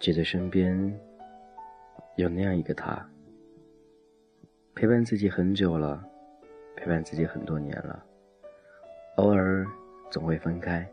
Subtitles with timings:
[0.00, 0.98] 觉得身边
[2.14, 3.04] 有那样一个他，
[4.72, 6.04] 陪伴自己很久了，
[6.76, 8.04] 陪伴自己很多年了，
[9.16, 9.66] 偶尔
[10.08, 10.88] 总会分开，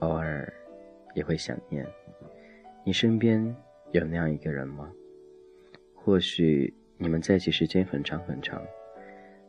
[0.00, 0.52] 偶尔
[1.14, 1.86] 也会想念。
[2.84, 3.54] 你身边
[3.92, 4.90] 有那样一个人吗？
[5.94, 8.60] 或许你们在一起时间很长很长，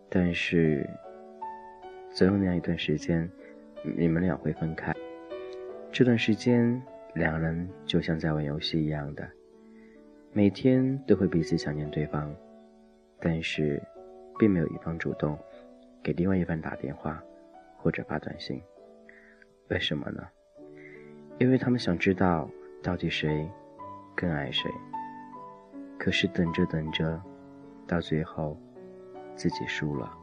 [0.10, 0.88] 但是
[2.12, 3.28] 总有那样一段时间，
[3.98, 4.96] 你们俩会分开。
[5.92, 6.80] 这段时间。
[7.14, 9.28] 两人就像在玩游戏一样的，
[10.32, 12.34] 每天都会彼此想念对方，
[13.20, 13.82] 但是
[14.38, 15.38] 并没有一方主动
[16.04, 17.22] 给另外一方打电话
[17.78, 18.62] 或者发短信。
[19.70, 20.28] 为什么呢？
[21.40, 22.50] 因为他们想知道
[22.84, 23.50] 到底谁
[24.16, 24.70] 更爱谁。
[25.98, 27.22] 可是等着等着，
[27.86, 28.58] 到最后
[29.36, 30.16] 自己输了。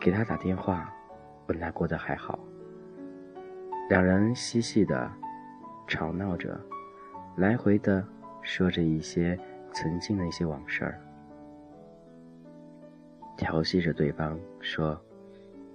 [0.00, 0.94] 给他打电话，
[1.48, 2.38] 问他过得还好。
[3.88, 5.10] 两人嬉戏的
[5.86, 6.60] 吵闹着，
[7.36, 8.06] 来回的
[8.42, 9.38] 说着一些
[9.72, 11.00] 曾经的一些往事儿，
[13.34, 15.00] 调戏着对方说：“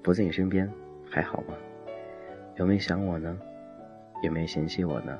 [0.03, 0.71] 不在你身边
[1.09, 1.55] 还好吗？
[2.57, 3.35] 有没有想我呢？
[4.21, 5.19] 有没有嫌弃我呢？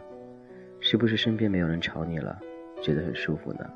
[0.80, 2.40] 是不是身边没有人吵你了，
[2.80, 3.68] 觉得很舒服呢？”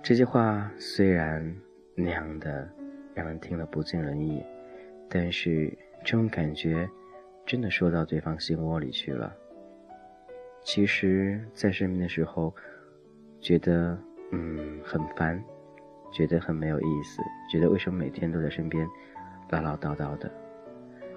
[0.00, 1.52] 这些话虽然
[1.96, 2.68] 那样的
[3.14, 4.46] 让人听了不尽人意，
[5.08, 6.88] 但是这种感觉。
[7.46, 9.32] 真的说到对方心窝里去了。
[10.62, 12.52] 其实，在身边的时候，
[13.40, 13.96] 觉得
[14.32, 15.40] 嗯很烦，
[16.10, 18.84] 觉得很没有意思，觉得为什么每天都在身边
[19.50, 20.28] 唠唠叨叨的，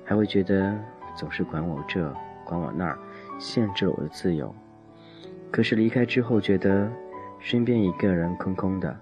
[0.05, 0.79] 还会觉得
[1.15, 2.13] 总是管我这
[2.45, 2.99] 管我那儿，
[3.39, 4.53] 限制了我的自由。
[5.51, 6.87] 可是离开之后，觉得
[7.39, 8.95] 身边一个人空空的，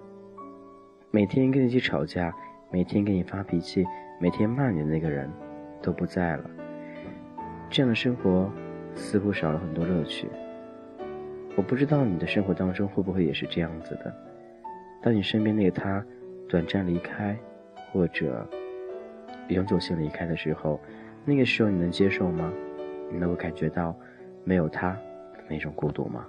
[1.12, 2.34] 每天跟你一起吵架，
[2.72, 3.86] 每天跟你发脾气，
[4.18, 5.30] 每天骂你的那个人
[5.82, 6.50] 都不在了。
[7.70, 8.52] 这样的生活
[8.96, 10.28] 似乎少了很多乐趣。
[11.56, 14.14] 我不知道你的生活当中会不会也是这样子的。
[15.02, 16.04] 当你身边那个他
[16.48, 17.38] 短暂离开，
[17.92, 18.48] 或者
[19.50, 20.80] 永久性离开的时候，
[21.26, 22.52] 那个时候你能接受吗？
[23.12, 23.96] 你能够感觉到
[24.44, 24.98] 没有他
[25.48, 26.26] 那种孤独吗？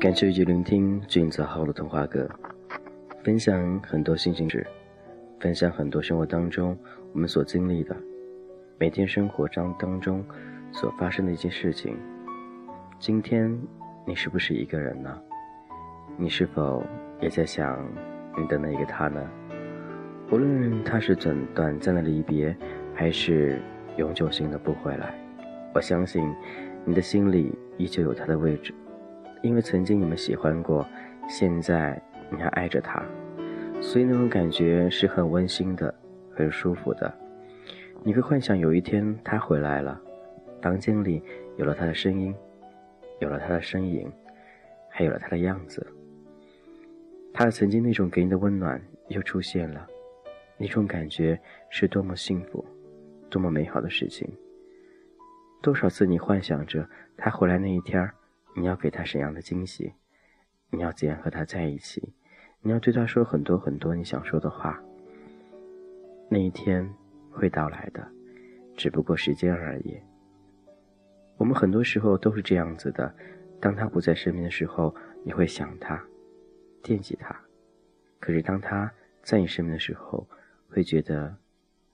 [0.00, 2.30] 感谢一起聆听俊泽浩的童话歌，
[3.24, 4.64] 分享很多心情事，
[5.40, 6.78] 分享很多生活当中
[7.12, 7.96] 我们所经历的，
[8.78, 10.24] 每天生活当当中
[10.70, 11.96] 所发生的一些事情。
[13.00, 13.60] 今天
[14.06, 15.20] 你是不是一个人呢？
[16.16, 16.80] 你是否
[17.20, 17.84] 也在想
[18.38, 19.28] 你的那个他呢？
[20.30, 22.56] 无论他是短短暂的离别，
[22.94, 23.60] 还是
[23.96, 25.12] 永久性的不回来，
[25.74, 26.32] 我相信
[26.84, 28.72] 你的心里依旧有他的位置。
[29.42, 30.86] 因为曾经你们喜欢过，
[31.28, 32.00] 现在
[32.30, 33.04] 你还爱着他，
[33.80, 35.94] 所以那种感觉是很温馨的，
[36.34, 37.12] 很舒服的。
[38.02, 40.00] 你会幻想有一天他回来了，
[40.60, 41.22] 房间里
[41.56, 42.34] 有了他的声音，
[43.20, 44.10] 有了他的身影，
[44.88, 45.86] 还有了他的样子。
[47.32, 49.86] 他曾经那种给你的温暖又出现了，
[50.56, 51.38] 那种感觉
[51.70, 52.64] 是多么幸福，
[53.30, 54.28] 多么美好的事情。
[55.60, 58.14] 多少次你幻想着他回来那一天儿。
[58.58, 59.92] 你要给他什么样的惊喜？
[60.70, 62.12] 你要怎样和他在一起？
[62.60, 64.82] 你要对他说很多很多你想说的话。
[66.28, 66.92] 那一天
[67.30, 68.04] 会到来的，
[68.76, 69.96] 只不过时间而已。
[71.36, 73.14] 我们很多时候都是这样子的：
[73.60, 74.92] 当他不在身边的时候，
[75.24, 76.02] 你会想他，
[76.82, 77.32] 惦记他；
[78.18, 78.92] 可是当他
[79.22, 80.28] 在你身边的时候，
[80.68, 81.36] 会觉得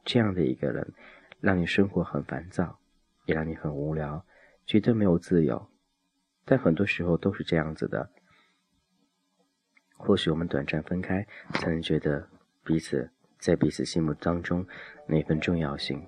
[0.03, 0.95] 这样的一个人，
[1.41, 2.79] 让你生活很烦躁，
[3.27, 4.25] 也让你很无聊，
[4.65, 5.69] 觉得没有自由。
[6.45, 8.09] 但很多时候都是这样子的。
[9.97, 12.27] 或许我们短暂分开，才能觉得
[12.65, 14.67] 彼此在彼此心目当中
[15.07, 16.05] 那份重要性。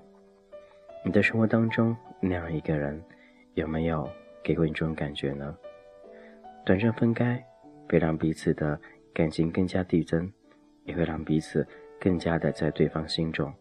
[1.04, 3.02] 你的生活当中那样一个人，
[3.54, 4.10] 有没有
[4.42, 5.56] 给过你这种感觉呢？
[6.64, 7.42] 短暂分开，
[7.88, 8.78] 会让彼此的
[9.14, 10.30] 感情更加递增，
[10.84, 11.66] 也会让彼此
[12.00, 13.54] 更加的在对方心中。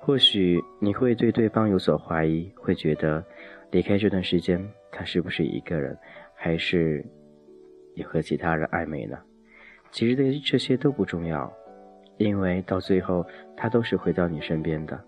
[0.00, 3.24] 或许你会对对方有所怀疑，会觉得
[3.72, 4.64] 离开这段时间。
[4.94, 5.98] 他是不是一个人，
[6.34, 7.02] 还是
[7.94, 9.18] 也和其他人暧昧呢？
[9.90, 11.50] 其实这这些都不重要，
[12.18, 13.26] 因为到最后
[13.56, 15.02] 他都是回到你身边的。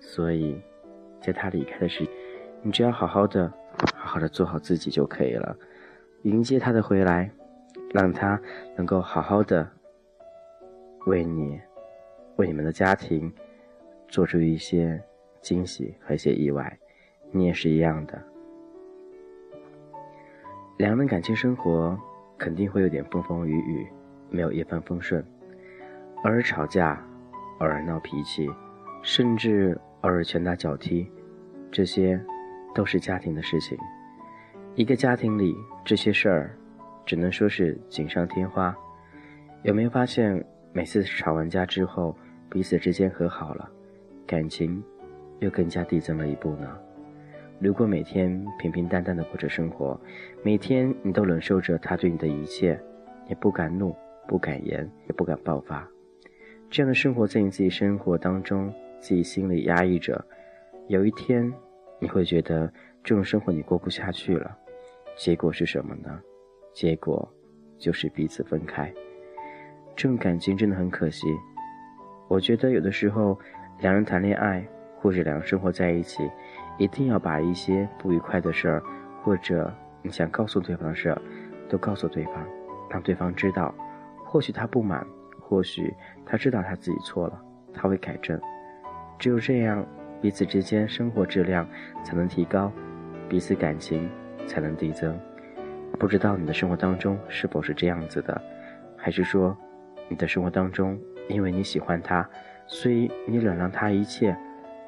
[0.00, 0.60] 所以，
[1.20, 2.04] 在他离开的时，
[2.62, 3.48] 你只要好好的、
[3.94, 5.56] 好好的做好自己就可以了，
[6.22, 7.30] 迎接他的回来，
[7.94, 8.40] 让他
[8.76, 9.70] 能够好好的
[11.06, 11.60] 为你、
[12.36, 13.32] 为你们的家庭
[14.08, 15.00] 做出一些
[15.40, 16.76] 惊喜和一些意外。
[17.30, 18.22] 你也是一样的。
[20.76, 21.98] 两人的感情生活
[22.38, 23.86] 肯定会有点风风雨雨，
[24.30, 25.24] 没有一帆风顺。
[26.24, 27.04] 偶尔吵架，
[27.58, 28.48] 偶尔闹脾气，
[29.02, 31.10] 甚至偶尔拳打脚踢，
[31.70, 32.20] 这些
[32.74, 33.76] 都是家庭的事情。
[34.74, 35.54] 一个家庭里
[35.84, 36.56] 这些事儿，
[37.04, 38.76] 只能说是锦上添花。
[39.62, 42.16] 有没有发现，每次吵完架之后，
[42.48, 43.68] 彼此之间和好了，
[44.24, 44.80] 感情
[45.40, 46.78] 又更加递增了一步呢？
[47.60, 50.00] 如果每天平平淡淡的过着生活，
[50.44, 52.80] 每天你都忍受着他对你的一切，
[53.28, 53.94] 也不敢怒，
[54.28, 55.88] 不敢言，也不敢爆发，
[56.70, 60.24] 这样的生活在你自己生活当中，自己心里压抑着，
[60.86, 61.52] 有一天
[61.98, 62.72] 你会觉得
[63.02, 64.56] 这种生活你过不下去了，
[65.16, 66.20] 结果是什么呢？
[66.72, 67.28] 结果
[67.76, 68.92] 就是彼此分开。
[69.96, 71.26] 这种感情真的很可惜。
[72.28, 73.36] 我觉得有的时候，
[73.80, 74.64] 两人谈恋爱
[75.00, 76.22] 或者两人生活在一起。
[76.78, 78.82] 一定要把一些不愉快的事儿，
[79.22, 81.20] 或者你想告诉对方的事儿，
[81.68, 82.34] 都告诉对方，
[82.88, 83.74] 让对方知道。
[84.24, 85.06] 或许他不满，
[85.40, 85.94] 或许
[86.24, 87.40] 他知道他自己错了，
[87.74, 88.40] 他会改正。
[89.18, 89.84] 只有这样，
[90.20, 91.66] 彼此之间生活质量
[92.04, 92.70] 才能提高，
[93.28, 94.08] 彼此感情
[94.46, 95.18] 才能递增。
[95.98, 98.40] 不知道你的生活当中是否是这样子的？
[98.96, 99.56] 还是说，
[100.08, 102.28] 你的生活当中因为你喜欢他，
[102.66, 104.36] 所以你忍让他一切，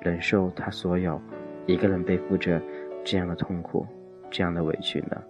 [0.01, 1.21] 忍受他所有？
[1.67, 2.61] 一个人背负着
[3.05, 3.87] 这样的痛苦，
[4.31, 5.23] 这样的委屈呢？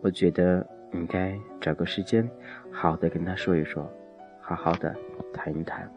[0.00, 2.28] 我觉得应该找个时间，
[2.70, 3.90] 好好的跟他说一说，
[4.40, 4.94] 好好的
[5.32, 5.90] 谈一谈。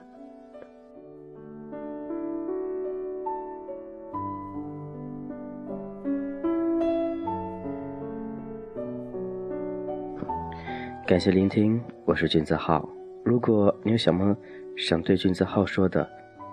[11.05, 12.87] 感谢聆听，我是君子浩。
[13.23, 14.35] 如果你有什么
[14.75, 16.05] 想对君子浩说的，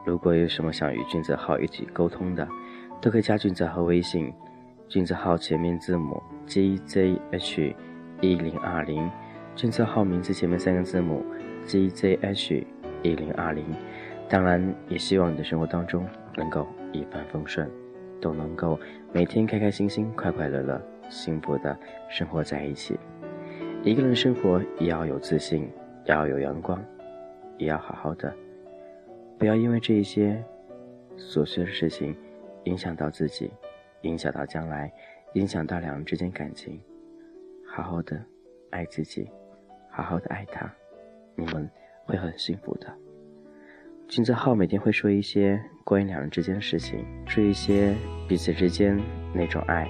[0.05, 2.47] 如果有什么想与君子浩一起沟通的，
[3.05, 4.33] 都可以加俊泽和微信，
[4.89, 7.77] 俊泽号前面字母 G Z H
[8.23, 9.11] 一零二零，
[9.55, 11.23] 俊泽号名字前面三个字母
[11.67, 12.67] G Z H
[13.03, 13.63] 一零二零。
[14.27, 17.71] 当然，也希望你的生活当中能够一帆风顺，
[18.23, 18.81] 都能够
[19.13, 20.81] 每天开开心心、快快乐乐、
[21.11, 21.79] 幸福的
[22.09, 22.99] 生活在一起。
[23.83, 25.71] 一个人生活也要有自信，
[26.07, 26.83] 也要有阳光，
[27.59, 28.35] 也要好好的，
[29.39, 30.43] 不要因为这一些
[31.19, 32.17] 琐碎的事情。
[32.65, 33.51] 影响到自己，
[34.03, 34.93] 影响到将来，
[35.35, 36.81] 影响到两人之间感情。
[37.67, 38.23] 好好的
[38.71, 39.29] 爱自己，
[39.91, 40.73] 好好的爱他，
[41.35, 41.69] 你们
[42.05, 42.93] 会很幸福的。
[44.07, 47.95] 君泽浩每天会说一些关于两人之间的事情，说一些
[48.29, 49.01] 彼此之间
[49.35, 49.89] 那种爱，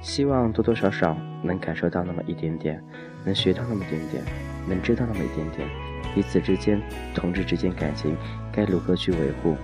[0.00, 2.82] 希望多多少少能感受到那么一点点，
[3.24, 4.22] 能学到那么一点点，
[4.68, 5.68] 能知道那么一点点，
[6.14, 6.80] 彼此之间
[7.14, 8.16] 同志之间感情
[8.52, 9.56] 该如何去维护，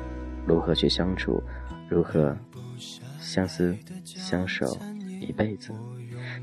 [0.46, 1.42] 如何去相处。
[1.88, 2.36] 如何
[3.20, 4.78] 相思相守
[5.20, 5.72] 一辈子？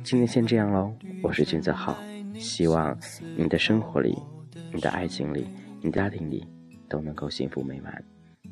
[0.03, 0.93] 今天先这样喽。
[1.21, 1.97] 我是君子浩，
[2.39, 2.97] 希望
[3.37, 4.17] 你的生活里、
[4.73, 5.47] 你的爱情里、
[5.81, 6.45] 你家庭里
[6.87, 8.03] 都能够幸福美满。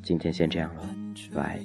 [0.02, 0.82] 今天先这样喽，
[1.34, 1.60] 拜。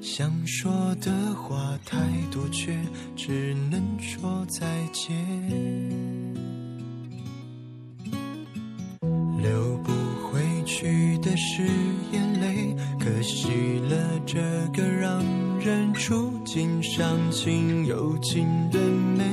[0.00, 1.98] 想说的话太
[2.30, 2.76] 多，却
[3.16, 5.12] 只能说再见。
[9.42, 9.92] 留不
[10.88, 11.62] 雨的是
[12.12, 13.48] 眼泪，可惜
[13.88, 14.40] 了这
[14.72, 15.24] 个让
[15.60, 19.24] 人触景伤情又情的美。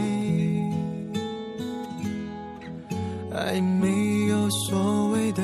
[3.34, 5.42] 爱没有所谓的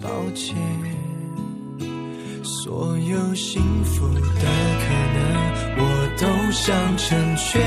[0.00, 0.56] 抱歉，
[2.42, 5.20] 所有幸福的可能
[5.76, 5.82] 我
[6.18, 7.60] 都想成全。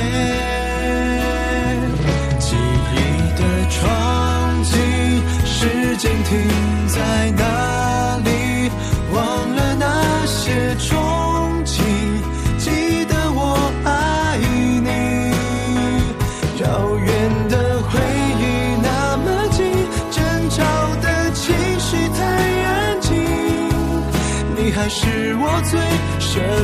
[2.40, 2.96] 记忆
[3.38, 3.82] 的窗，
[6.04, 6.38] 间停
[6.90, 8.70] 在哪里？
[9.14, 11.80] 忘了那些憧憬，
[12.58, 14.38] 记得我爱
[14.84, 15.32] 你。
[16.62, 17.08] 遥远
[17.48, 18.02] 的回
[18.42, 18.44] 忆
[18.84, 19.64] 那么近，
[20.12, 20.20] 争
[20.50, 20.62] 吵
[21.02, 22.22] 的情绪太
[22.66, 23.16] 安静，
[24.58, 25.80] 你还是我最
[26.20, 26.63] 深。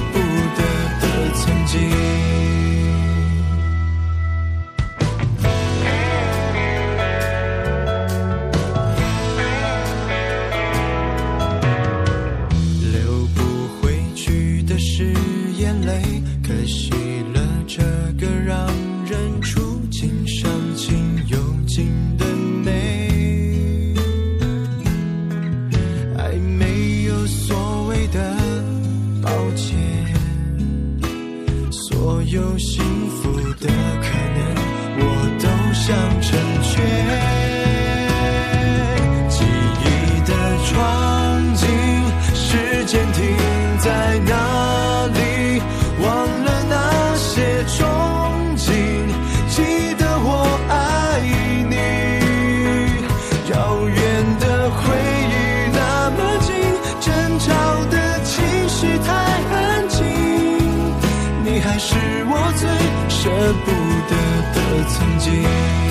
[64.70, 65.89] 的曾经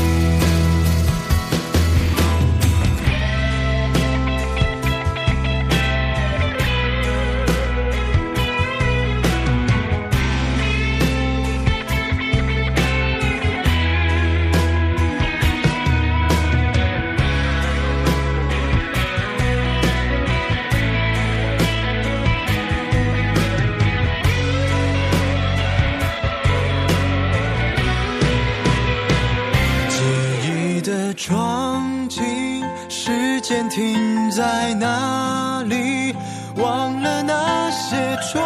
[31.18, 36.14] 闯进时间停在哪里？
[36.56, 37.96] 忘了那些
[38.32, 38.40] 重